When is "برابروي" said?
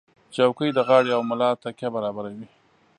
1.95-2.47